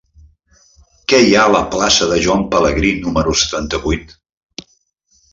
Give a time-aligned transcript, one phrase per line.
[1.11, 4.15] Què hi ha a la plaça de Joan Pelegrí número setanta-vuit?